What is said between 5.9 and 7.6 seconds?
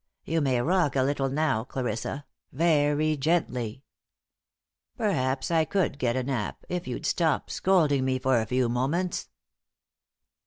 get a nap if you'd stop